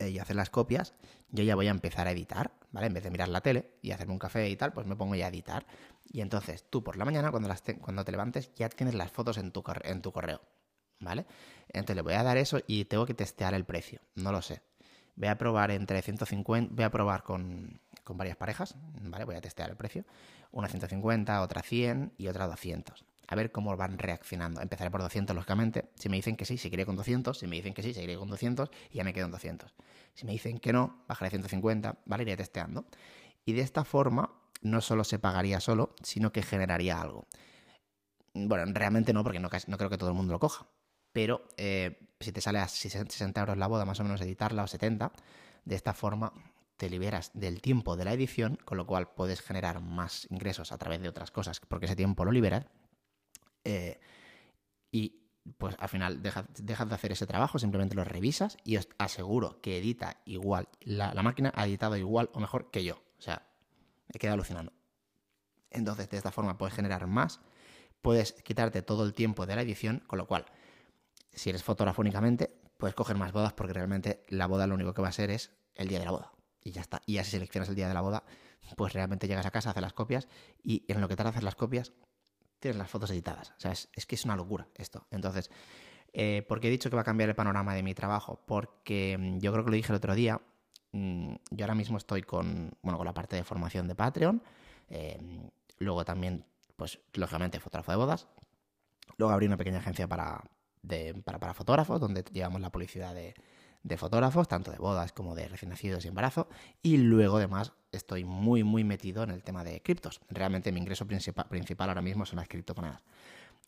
eh, 0.00 0.10
y 0.10 0.18
hacer 0.18 0.36
las 0.36 0.50
copias, 0.50 0.92
yo 1.30 1.42
ya 1.42 1.54
voy 1.54 1.68
a 1.68 1.70
empezar 1.70 2.08
a 2.08 2.10
editar, 2.10 2.52
¿vale? 2.72 2.88
En 2.88 2.92
vez 2.92 3.04
de 3.04 3.10
mirar 3.10 3.30
la 3.30 3.40
tele 3.40 3.70
y 3.80 3.92
hacerme 3.92 4.12
un 4.12 4.18
café 4.18 4.50
y 4.50 4.56
tal, 4.56 4.74
pues 4.74 4.86
me 4.86 4.96
pongo 4.96 5.14
ya 5.14 5.24
a 5.24 5.28
editar. 5.30 5.64
Y 6.04 6.20
entonces 6.20 6.66
tú 6.68 6.84
por 6.84 6.98
la 6.98 7.06
mañana, 7.06 7.30
cuando, 7.30 7.48
te, 7.54 7.78
cuando 7.78 8.04
te 8.04 8.12
levantes, 8.12 8.52
ya 8.54 8.68
tienes 8.68 8.94
las 8.94 9.10
fotos 9.10 9.38
en 9.38 9.50
tu, 9.50 9.64
en 9.82 10.02
tu 10.02 10.12
correo, 10.12 10.42
¿vale? 11.00 11.24
Entonces 11.68 11.96
le 11.96 12.02
voy 12.02 12.12
a 12.12 12.22
dar 12.22 12.36
eso 12.36 12.60
y 12.66 12.84
tengo 12.84 13.06
que 13.06 13.14
testear 13.14 13.54
el 13.54 13.64
precio, 13.64 14.02
no 14.14 14.30
lo 14.30 14.42
sé. 14.42 14.60
Voy 15.16 15.28
a 15.28 15.38
probar 15.38 15.70
entre 15.70 16.02
150, 16.02 16.74
voy 16.74 16.84
a 16.84 16.90
probar 16.90 17.22
con, 17.22 17.80
con 18.04 18.16
varias 18.16 18.36
parejas, 18.36 18.76
¿vale? 19.02 19.24
Voy 19.24 19.34
a 19.34 19.40
testear 19.40 19.70
el 19.70 19.76
precio. 19.76 20.04
Una 20.52 20.68
150, 20.68 21.42
otra 21.42 21.62
100 21.62 22.12
y 22.16 22.28
otra 22.28 22.46
200 22.46 23.04
a 23.26 23.34
ver 23.34 23.52
cómo 23.52 23.76
van 23.76 23.98
reaccionando. 23.98 24.60
Empezaré 24.60 24.90
por 24.90 25.00
200, 25.00 25.34
lógicamente. 25.34 25.90
Si 25.96 26.08
me 26.08 26.16
dicen 26.16 26.36
que 26.36 26.44
sí, 26.44 26.58
seguiré 26.58 26.84
con 26.86 26.96
200. 26.96 27.38
Si 27.38 27.46
me 27.46 27.56
dicen 27.56 27.74
que 27.74 27.82
sí, 27.82 27.94
seguiré 27.94 28.16
con 28.16 28.28
200 28.28 28.70
y 28.90 28.98
ya 28.98 29.04
me 29.04 29.12
quedo 29.12 29.26
en 29.26 29.32
200. 29.32 29.74
Si 30.14 30.26
me 30.26 30.32
dicen 30.32 30.58
que 30.58 30.72
no, 30.72 31.04
bajaré 31.08 31.28
a 31.28 31.30
150, 31.30 31.98
¿vale? 32.04 32.22
Iré 32.24 32.36
testeando. 32.36 32.86
Y 33.44 33.52
de 33.52 33.62
esta 33.62 33.84
forma, 33.84 34.30
no 34.62 34.80
solo 34.80 35.04
se 35.04 35.18
pagaría 35.18 35.60
solo, 35.60 35.94
sino 36.02 36.32
que 36.32 36.42
generaría 36.42 37.00
algo. 37.00 37.26
Bueno, 38.34 38.64
realmente 38.74 39.12
no, 39.12 39.22
porque 39.22 39.40
no, 39.40 39.48
creo 39.48 39.90
que 39.90 39.98
todo 39.98 40.10
el 40.10 40.16
mundo 40.16 40.32
lo 40.32 40.40
coja. 40.40 40.66
Pero 41.12 41.48
eh, 41.56 42.08
si 42.20 42.32
te 42.32 42.40
sale 42.40 42.58
a 42.58 42.68
60 42.68 43.40
euros 43.40 43.56
la 43.56 43.68
boda, 43.68 43.84
más 43.84 44.00
o 44.00 44.04
menos 44.04 44.20
editarla, 44.20 44.64
o 44.64 44.66
70, 44.66 45.12
de 45.64 45.74
esta 45.76 45.94
forma 45.94 46.32
te 46.76 46.90
liberas 46.90 47.30
del 47.34 47.60
tiempo 47.60 47.96
de 47.96 48.04
la 48.04 48.12
edición, 48.12 48.58
con 48.64 48.78
lo 48.78 48.86
cual 48.86 49.14
puedes 49.14 49.40
generar 49.40 49.80
más 49.80 50.26
ingresos 50.30 50.72
a 50.72 50.78
través 50.78 51.00
de 51.00 51.08
otras 51.08 51.30
cosas, 51.30 51.60
porque 51.60 51.86
ese 51.86 51.96
tiempo 51.96 52.24
lo 52.24 52.32
liberas 52.32 52.66
eh, 53.64 54.00
y 54.90 55.20
pues 55.58 55.76
al 55.78 55.88
final 55.88 56.22
dejas, 56.22 56.46
de 56.56 56.94
hacer 56.94 57.12
ese 57.12 57.26
trabajo, 57.26 57.58
simplemente 57.58 57.94
lo 57.94 58.04
revisas 58.04 58.56
y 58.64 58.76
os 58.76 58.88
aseguro 58.98 59.60
que 59.60 59.78
edita 59.78 60.20
igual. 60.24 60.68
La, 60.80 61.12
máquina 61.22 61.52
ha 61.54 61.66
editado 61.66 61.96
igual 61.96 62.30
o 62.32 62.40
mejor 62.40 62.70
que 62.70 62.82
yo. 62.82 62.94
O 63.18 63.22
sea, 63.22 63.46
me 64.12 64.18
queda 64.18 64.32
alucinando. 64.32 64.72
Entonces, 65.70 66.08
de 66.08 66.16
esta 66.16 66.30
forma 66.30 66.56
puedes 66.56 66.74
generar 66.74 67.06
más, 67.06 67.40
puedes 68.00 68.32
quitarte 68.32 68.80
todo 68.80 69.04
el 69.04 69.12
tiempo 69.12 69.44
de 69.44 69.56
la 69.56 69.62
edición, 69.62 70.02
con 70.06 70.18
lo 70.18 70.26
cual, 70.26 70.46
si 71.32 71.50
eres 71.50 71.62
fotógrafo 71.62 72.00
únicamente, 72.00 72.56
puedes 72.78 72.94
coger 72.94 73.16
más 73.16 73.32
bodas 73.32 73.52
porque 73.52 73.72
realmente 73.72 74.22
la 74.28 74.46
boda 74.46 74.66
lo 74.66 74.74
único 74.74 74.94
que 74.94 75.02
va 75.02 75.08
a 75.08 75.12
ser 75.12 75.30
es 75.30 75.50
el 75.74 75.88
día 75.88 75.98
de 75.98 76.04
la 76.06 76.12
boda. 76.12 76.33
Y 76.64 76.72
ya 76.72 76.80
está. 76.80 77.02
Y 77.06 77.14
ya 77.14 77.24
si 77.24 77.32
seleccionas 77.32 77.68
el 77.68 77.74
día 77.74 77.86
de 77.86 77.94
la 77.94 78.00
boda, 78.00 78.24
pues 78.76 78.94
realmente 78.94 79.28
llegas 79.28 79.46
a 79.46 79.50
casa, 79.50 79.70
haces 79.70 79.82
las 79.82 79.92
copias 79.92 80.26
y 80.62 80.84
en 80.88 81.00
lo 81.00 81.08
que 81.08 81.14
tarda 81.14 81.30
hacer 81.30 81.44
las 81.44 81.54
copias, 81.54 81.92
tienes 82.58 82.78
las 82.78 82.90
fotos 82.90 83.10
editadas. 83.10 83.50
O 83.50 83.60
sea, 83.60 83.72
es, 83.72 84.06
que 84.06 84.14
es 84.14 84.24
una 84.24 84.34
locura 84.34 84.66
esto. 84.74 85.06
Entonces, 85.10 85.50
eh, 86.14 86.44
¿por 86.48 86.60
qué 86.60 86.68
he 86.68 86.70
dicho 86.70 86.88
que 86.88 86.96
va 86.96 87.02
a 87.02 87.04
cambiar 87.04 87.28
el 87.28 87.34
panorama 87.34 87.74
de 87.74 87.82
mi 87.82 87.94
trabajo? 87.94 88.42
Porque 88.46 89.16
mm, 89.18 89.38
yo 89.40 89.52
creo 89.52 89.64
que 89.64 89.70
lo 89.70 89.76
dije 89.76 89.92
el 89.92 89.96
otro 89.96 90.14
día. 90.14 90.40
Mm, 90.92 91.34
yo 91.50 91.64
ahora 91.64 91.74
mismo 91.74 91.98
estoy 91.98 92.22
con, 92.22 92.72
bueno, 92.82 92.96
con 92.96 93.04
la 93.04 93.12
parte 93.12 93.36
de 93.36 93.44
formación 93.44 93.86
de 93.86 93.94
Patreon. 93.94 94.42
Eh, 94.88 95.20
luego 95.78 96.04
también, 96.06 96.46
pues, 96.76 96.98
lógicamente, 97.12 97.60
fotógrafo 97.60 97.92
de 97.92 97.98
bodas. 97.98 98.26
Luego 99.18 99.34
abrí 99.34 99.46
una 99.46 99.58
pequeña 99.58 99.78
agencia 99.78 100.08
para, 100.08 100.42
para, 101.24 101.38
para 101.38 101.52
fotógrafos, 101.52 102.00
donde 102.00 102.24
llevamos 102.32 102.62
la 102.62 102.70
publicidad 102.70 103.14
de, 103.14 103.34
de 103.84 103.98
fotógrafos, 103.98 104.48
tanto 104.48 104.72
de 104.72 104.78
bodas 104.78 105.12
como 105.12 105.34
de 105.34 105.46
recién 105.46 105.68
nacidos 105.68 106.04
y 106.04 106.08
embarazo. 106.08 106.48
Y 106.82 106.96
luego, 106.96 107.36
además, 107.36 107.72
estoy 107.92 108.24
muy, 108.24 108.64
muy 108.64 108.82
metido 108.82 109.22
en 109.22 109.30
el 109.30 109.44
tema 109.44 109.62
de 109.62 109.82
criptos. 109.82 110.20
Realmente 110.30 110.72
mi 110.72 110.80
ingreso 110.80 111.06
principal, 111.06 111.88
ahora 111.88 112.02
mismo 112.02 112.24
son 112.24 112.38
las 112.38 112.48
criptomonedas. 112.48 113.02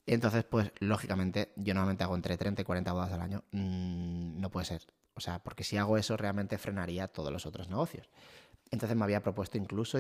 Entonces, 0.07 0.45
pues, 0.45 0.73
lógicamente, 0.81 1.53
yo 1.57 1.75
normalmente 1.75 2.03
hago 2.03 2.15
entre 2.15 2.39
30 2.39 2.63
y 2.63 2.65
40 2.65 2.93
bodas 2.93 3.13
al 3.13 3.21
año. 3.21 3.45
Mm, 3.53 4.41
no 4.41 4.51
puede 4.51 4.65
ser. 4.65 4.87
O 5.15 5.21
sea, 5.21 5.43
porque 5.43 5.65
si 5.65 5.77
hago 5.77 5.99
eso, 5.99 6.17
realmente 6.17 6.57
frenaría 6.57 7.09
todos 7.09 7.31
los 7.31 7.45
otros 7.45 7.69
negocios. 7.69 8.09
Entonces 8.71 8.97
me 8.97 9.05
había 9.05 9.23
propuesto 9.23 9.59
incluso 9.59 9.99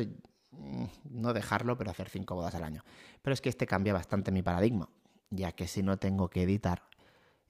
mm, 0.52 0.84
no 1.10 1.34
dejarlo, 1.34 1.76
pero 1.76 1.90
hacer 1.90 2.08
5 2.08 2.34
bodas 2.34 2.54
al 2.54 2.64
año. 2.64 2.84
Pero 3.20 3.34
es 3.34 3.42
que 3.42 3.50
este 3.50 3.66
cambia 3.66 3.92
bastante 3.92 4.30
mi 4.32 4.42
paradigma, 4.42 4.88
ya 5.30 5.52
que 5.52 5.68
si 5.68 5.82
no 5.82 5.98
tengo 5.98 6.30
que 6.30 6.42
editar, 6.42 6.82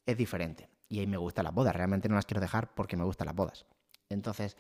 es 0.07 0.17
diferente 0.17 0.69
y 0.89 1.01
ahí 1.01 1.07
me 1.07 1.17
gustan 1.17 1.45
las 1.45 1.55
bodas. 1.55 1.75
Realmente 1.75 2.09
no 2.09 2.15
las 2.15 2.27
quiero 2.27 2.41
dejar 2.41 2.75
porque 2.75 2.97
me 2.97 3.05
gustan 3.05 3.27
las 3.27 3.35
bodas. 3.35 3.67
Entonces, 4.09 4.57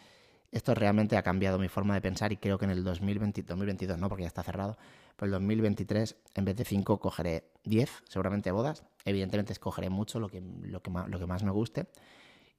esto 0.52 0.75
realmente 0.75 1.16
ha 1.16 1.23
cambiado 1.23 1.59
mi 1.59 1.68
forma 1.68 1.95
de 1.95 2.00
pensar 2.00 2.33
y 2.33 2.37
creo 2.37 2.59
que 2.59 2.64
en 2.64 2.71
el 2.71 2.85
2020, 2.85 3.42
2022, 3.42 3.99
no, 3.99 4.09
porque 4.09 4.23
ya 4.23 4.28
está 4.28 4.42
cerrado, 4.42 4.76
pero 5.16 5.26
el 5.26 5.33
2023, 5.33 6.16
en 6.35 6.45
vez 6.45 6.56
de 6.56 6.64
5, 6.64 6.99
cogeré 6.99 7.50
10, 7.64 7.90
seguramente 8.09 8.50
bodas. 8.50 8.85
Evidentemente 9.04 9.52
escogeré 9.52 9.90
mucho 9.90 10.21
lo 10.21 10.28
que, 10.28 10.40
lo, 10.40 10.83
que 10.83 10.90
más, 10.90 11.09
lo 11.09 11.18
que 11.18 11.26
más 11.26 11.42
me 11.42 11.50
guste. 11.50 11.87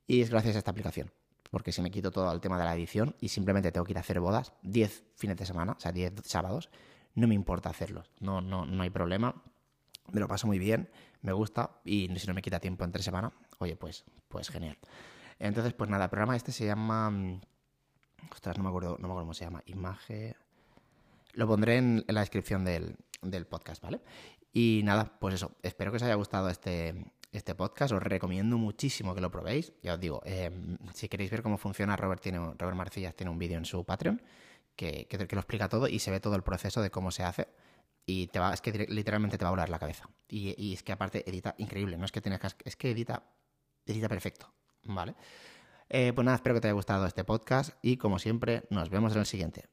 Y 0.05 0.21
es 0.21 0.29
gracias 0.29 0.55
a 0.55 0.59
esta 0.59 0.71
aplicación. 0.71 1.11
Porque 1.49 1.71
si 1.71 1.81
me 1.81 1.91
quito 1.91 2.11
todo 2.11 2.31
el 2.31 2.41
tema 2.41 2.57
de 2.57 2.65
la 2.65 2.75
edición 2.75 3.15
y 3.21 3.29
simplemente 3.29 3.71
tengo 3.71 3.85
que 3.85 3.93
ir 3.93 3.97
a 3.97 4.01
hacer 4.01 4.19
bodas 4.19 4.53
10 4.63 5.03
fines 5.15 5.37
de 5.37 5.45
semana, 5.45 5.73
o 5.77 5.79
sea, 5.79 5.91
10 5.91 6.13
sábados, 6.23 6.69
no 7.15 7.27
me 7.27 7.35
importa 7.35 7.69
hacerlos. 7.69 8.11
No, 8.19 8.41
no, 8.41 8.65
no 8.65 8.83
hay 8.83 8.89
problema. 8.89 9.41
Me 10.11 10.19
lo 10.19 10.27
paso 10.27 10.47
muy 10.47 10.59
bien, 10.59 10.89
me 11.21 11.33
gusta 11.33 11.81
y 11.83 12.07
si 12.17 12.27
no 12.27 12.33
me 12.33 12.41
quita 12.41 12.59
tiempo 12.59 12.83
entre 12.83 13.03
semana, 13.03 13.33
Oye, 13.59 13.75
pues, 13.75 14.05
pues 14.27 14.49
genial. 14.49 14.77
Entonces, 15.39 15.73
pues 15.73 15.89
nada, 15.89 16.05
el 16.05 16.09
programa 16.09 16.35
este 16.35 16.51
se 16.51 16.65
llama. 16.65 17.09
Mm, 17.09 17.41
ostras, 18.31 18.57
no 18.57 18.63
me 18.63 18.69
acuerdo, 18.69 18.97
no 18.99 19.07
me 19.07 19.13
acuerdo 19.13 19.21
cómo 19.21 19.33
se 19.33 19.45
llama. 19.45 19.63
Imagen. 19.65 20.35
Lo 21.33 21.47
pondré 21.47 21.77
en, 21.77 22.03
la 22.07 22.21
descripción 22.21 22.65
del, 22.65 22.97
podcast, 23.49 23.81
¿vale? 23.81 24.01
Y 24.53 24.81
nada, 24.83 25.17
pues 25.19 25.35
eso. 25.35 25.55
Espero 25.61 25.91
que 25.91 25.97
os 25.97 26.03
haya 26.03 26.15
gustado 26.15 26.49
este, 26.49 27.13
este 27.31 27.55
podcast. 27.55 27.93
Os 27.93 28.01
recomiendo 28.01 28.57
muchísimo 28.57 29.13
que 29.13 29.21
lo 29.21 29.29
probéis. 29.29 29.73
Ya 29.83 29.93
os 29.93 29.99
digo, 29.99 30.21
em, 30.25 30.77
si 30.93 31.09
queréis 31.09 31.29
ver 31.29 31.43
cómo 31.43 31.57
funciona, 31.57 31.95
Robert, 31.95 32.21
tiene, 32.21 32.39
Robert 32.39 32.75
Marcillas 32.75 33.15
tiene 33.15 33.31
un 33.31 33.37
vídeo 33.37 33.57
en 33.57 33.65
su 33.65 33.83
Patreon 33.85 34.21
que, 34.75 35.07
que, 35.07 35.17
lo 35.17 35.39
explica 35.39 35.69
todo 35.69 35.87
y 35.87 35.99
se 35.99 36.11
ve 36.11 36.19
todo 36.19 36.35
el 36.35 36.43
proceso 36.43 36.81
de 36.81 36.89
cómo 36.89 37.11
se 37.11 37.23
hace 37.23 37.47
y 38.07 38.27
te 38.27 38.39
va, 38.39 38.53
es 38.53 38.61
que 38.61 38.71
literalmente 38.89 39.37
te 39.37 39.45
va 39.45 39.49
a 39.49 39.51
volar 39.51 39.69
la 39.69 39.77
cabeza. 39.77 40.09
Y, 40.27 40.55
y, 40.57 40.73
es 40.73 40.81
que 40.81 40.93
aparte 40.93 41.29
edita 41.29 41.53
increíble, 41.59 41.97
no 41.97 42.05
es 42.05 42.11
que 42.11 42.21
tengas 42.21 42.55
es 42.65 42.75
que 42.75 42.89
edita 42.89 43.23
Edita 43.87 44.09
perfecto, 44.09 44.53
¿vale? 44.83 45.15
Eh, 45.89 46.11
pues 46.13 46.25
nada, 46.25 46.35
espero 46.35 46.55
que 46.55 46.61
te 46.61 46.67
haya 46.67 46.73
gustado 46.73 47.05
este 47.05 47.23
podcast 47.23 47.71
y 47.81 47.95
como 47.95 48.19
siempre, 48.19 48.63
nos 48.69 48.89
vemos 48.89 49.13
en 49.13 49.19
el 49.19 49.25
siguiente. 49.25 49.69